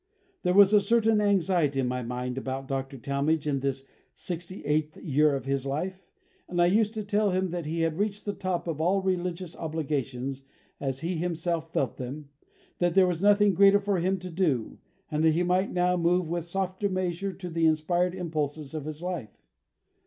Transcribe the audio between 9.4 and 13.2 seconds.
obligations as he himself felt them, that there